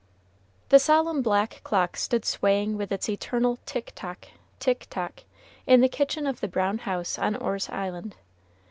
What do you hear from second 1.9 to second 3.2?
stood swaying with its